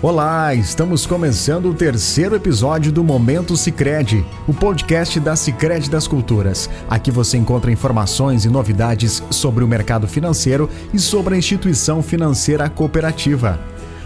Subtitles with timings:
[0.00, 6.70] Olá, estamos começando o terceiro episódio do Momento Sicredi, o podcast da Sicredi das Culturas.
[6.88, 12.70] Aqui você encontra informações e novidades sobre o mercado financeiro e sobre a instituição financeira
[12.70, 13.58] cooperativa.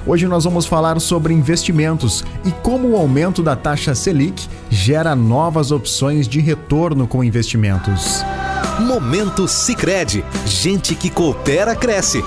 [0.07, 5.71] Hoje nós vamos falar sobre investimentos e como o aumento da taxa Selic gera novas
[5.71, 8.25] opções de retorno com investimentos.
[8.81, 12.25] Momento Sicredi, gente que coopera cresce.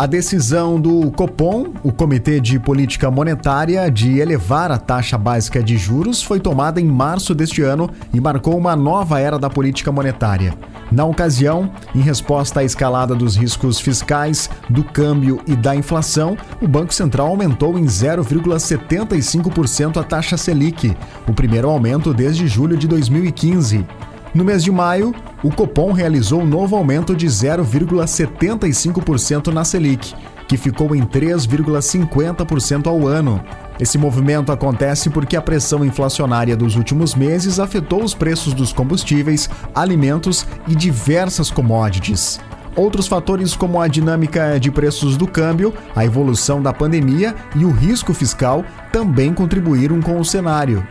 [0.00, 5.76] A decisão do Copom, o Comitê de Política Monetária, de elevar a taxa básica de
[5.76, 10.54] juros foi tomada em março deste ano e marcou uma nova era da política monetária.
[10.90, 16.66] Na ocasião, em resposta à escalada dos riscos fiscais, do câmbio e da inflação, o
[16.66, 20.96] Banco Central aumentou em 0,75% a taxa Selic,
[21.28, 23.84] o primeiro aumento desde julho de 2015.
[24.32, 25.12] No mês de maio,
[25.42, 30.14] o Copom realizou um novo aumento de 0,75% na Selic,
[30.46, 33.44] que ficou em 3,50% ao ano.
[33.80, 39.50] Esse movimento acontece porque a pressão inflacionária dos últimos meses afetou os preços dos combustíveis,
[39.74, 42.38] alimentos e diversas commodities.
[42.76, 47.72] Outros fatores, como a dinâmica de preços do câmbio, a evolução da pandemia e o
[47.72, 50.86] risco fiscal, também contribuíram com o cenário.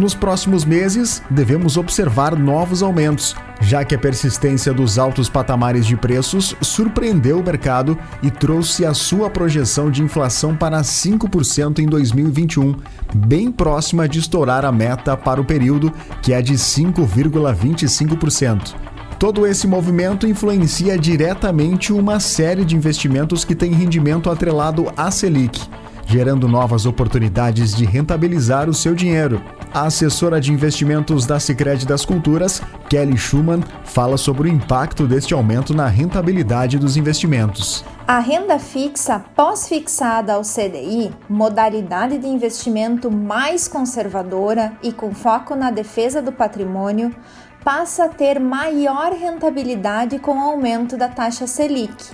[0.00, 5.94] Nos próximos meses, devemos observar novos aumentos, já que a persistência dos altos patamares de
[5.94, 12.76] preços surpreendeu o mercado e trouxe a sua projeção de inflação para 5% em 2021,
[13.14, 18.74] bem próxima de estourar a meta para o período, que é de 5,25%.
[19.18, 25.60] Todo esse movimento influencia diretamente uma série de investimentos que têm rendimento atrelado à Selic,
[26.06, 29.42] gerando novas oportunidades de rentabilizar o seu dinheiro.
[29.72, 35.32] A assessora de investimentos da Sicredi das Culturas, Kelly Schumann, fala sobre o impacto deste
[35.32, 37.84] aumento na rentabilidade dos investimentos.
[38.04, 45.70] A renda fixa pós-fixada ao CDI, modalidade de investimento mais conservadora e com foco na
[45.70, 47.14] defesa do patrimônio,
[47.62, 52.10] passa a ter maior rentabilidade com o aumento da taxa Selic.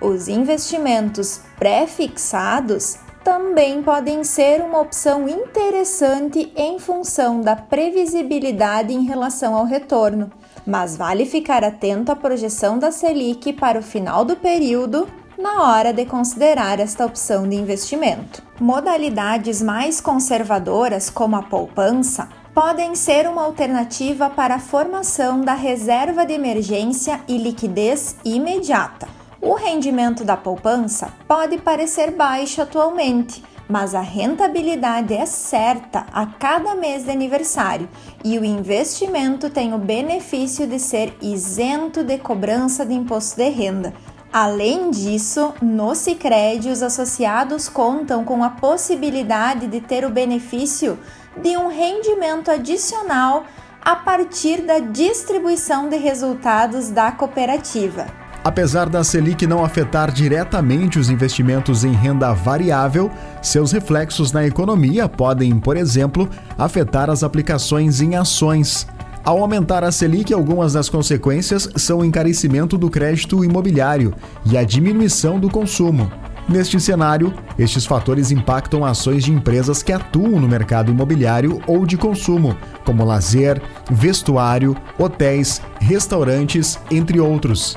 [0.00, 9.56] Os investimentos pré-fixados também podem ser uma opção interessante em função da previsibilidade em relação
[9.56, 10.30] ao retorno,
[10.64, 15.92] mas vale ficar atento à projeção da Selic para o final do período na hora
[15.92, 18.44] de considerar esta opção de investimento.
[18.60, 26.24] Modalidades mais conservadoras, como a poupança, podem ser uma alternativa para a formação da reserva
[26.24, 29.25] de emergência e liquidez imediata.
[29.46, 36.74] O rendimento da poupança pode parecer baixo atualmente, mas a rentabilidade é certa a cada
[36.74, 37.88] mês de aniversário
[38.24, 43.94] e o investimento tem o benefício de ser isento de cobrança de imposto de renda.
[44.32, 50.98] Além disso, no Sicredi os associados contam com a possibilidade de ter o benefício
[51.40, 53.44] de um rendimento adicional
[53.80, 58.25] a partir da distribuição de resultados da cooperativa.
[58.46, 63.10] Apesar da Selic não afetar diretamente os investimentos em renda variável,
[63.42, 68.86] seus reflexos na economia podem, por exemplo, afetar as aplicações em ações.
[69.24, 74.14] Ao aumentar a Selic, algumas das consequências são o encarecimento do crédito imobiliário
[74.44, 76.08] e a diminuição do consumo.
[76.48, 81.96] Neste cenário, estes fatores impactam ações de empresas que atuam no mercado imobiliário ou de
[81.96, 87.76] consumo, como lazer, vestuário, hotéis, restaurantes, entre outros.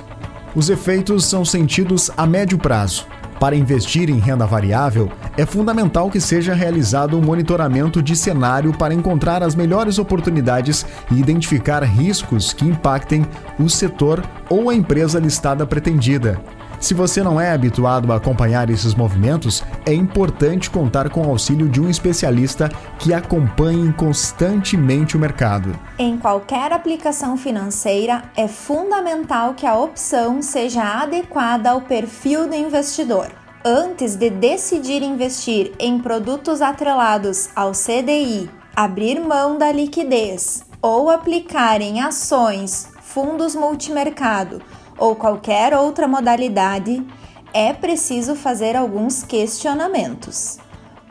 [0.55, 3.05] Os efeitos são sentidos a médio prazo.
[3.39, 8.93] Para investir em renda variável, é fundamental que seja realizado um monitoramento de cenário para
[8.93, 13.25] encontrar as melhores oportunidades e identificar riscos que impactem
[13.59, 16.41] o setor ou a empresa listada pretendida.
[16.79, 21.67] Se você não é habituado a acompanhar esses movimentos, é importante contar com o auxílio
[21.67, 25.77] de um especialista que acompanhe constantemente o mercado.
[25.97, 33.27] Em qualquer aplicação financeira, é fundamental que a opção seja adequada ao perfil do investidor.
[33.63, 41.81] Antes de decidir investir em produtos atrelados ao CDI, abrir mão da liquidez ou aplicar
[41.81, 44.61] em ações, fundos multimercado
[44.99, 47.05] ou qualquer outra modalidade,
[47.53, 50.59] é preciso fazer alguns questionamentos.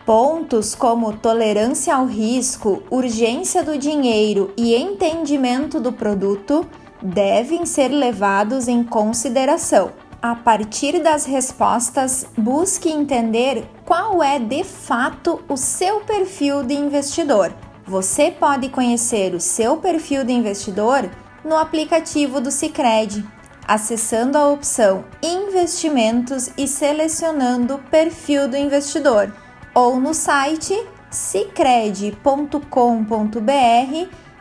[0.07, 6.67] Pontos como tolerância ao risco, urgência do dinheiro e entendimento do produto
[7.03, 9.91] devem ser levados em consideração.
[10.21, 17.53] A partir das respostas, busque entender qual é de fato o seu perfil de investidor.
[17.87, 21.09] Você pode conhecer o seu perfil de investidor
[21.45, 23.25] no aplicativo do Sicredi
[23.69, 29.33] acessando a opção Investimentos e selecionando o perfil do investidor,
[29.75, 30.75] ou no site
[31.11, 32.19] cicred.com.br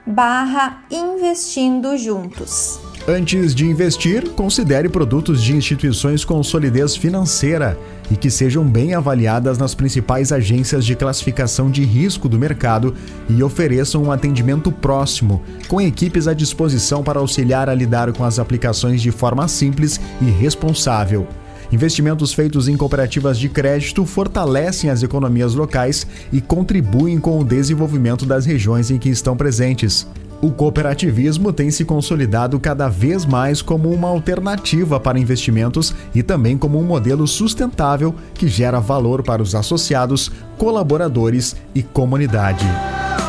[0.06, 2.87] barra investindo juntos.
[3.10, 7.80] Antes de investir, considere produtos de instituições com solidez financeira
[8.12, 12.94] e que sejam bem avaliadas nas principais agências de classificação de risco do mercado
[13.30, 18.40] e ofereçam um atendimento próximo, com equipes à disposição para auxiliar a lidar com as
[18.40, 21.26] aplicações de forma simples e responsável.
[21.72, 28.26] Investimentos feitos em cooperativas de crédito fortalecem as economias locais e contribuem com o desenvolvimento
[28.26, 30.06] das regiões em que estão presentes.
[30.40, 36.56] O cooperativismo tem se consolidado cada vez mais como uma alternativa para investimentos e também
[36.58, 42.66] como um modelo sustentável que gera valor para os associados, colaboradores e comunidade.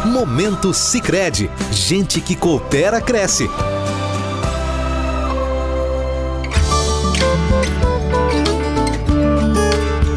[0.05, 3.49] Momento Sicredi, gente que coopera cresce.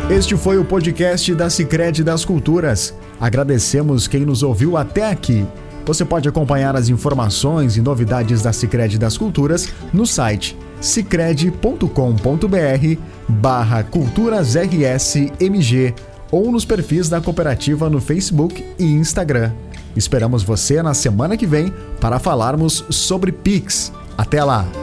[0.10, 2.94] Este foi o podcast da Sicredi das Culturas.
[3.18, 5.48] Agradecemos quem nos ouviu até aqui.
[5.86, 13.84] Você pode acompanhar as informações e novidades da Sicredi das Culturas no site sicredi.com.br barra
[13.84, 15.94] culturasrsmg
[16.32, 19.52] ou nos perfis da cooperativa no Facebook e Instagram.
[19.96, 23.92] Esperamos você na semana que vem para falarmos sobre Pix.
[24.18, 24.81] Até lá!